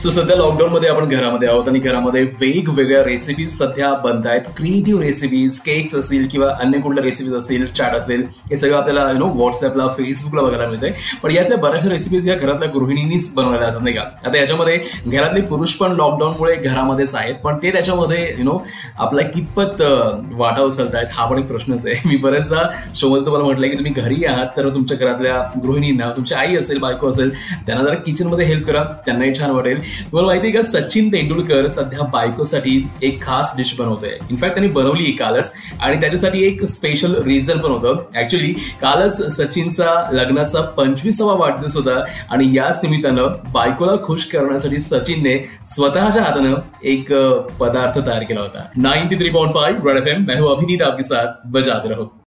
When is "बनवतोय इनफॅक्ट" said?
33.78-34.54